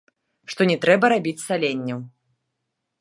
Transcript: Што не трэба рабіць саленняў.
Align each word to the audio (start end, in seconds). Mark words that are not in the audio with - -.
Што 0.53 0.61
не 0.71 0.77
трэба 0.85 1.05
рабіць 1.15 1.43
саленняў. 1.47 1.99